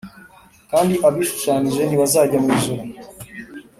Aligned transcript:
kandi 0.71 0.93
abishushanije 1.07 1.81
ntibazajya 1.85 2.37
mw 2.43 2.49
ijuru, 2.55 2.83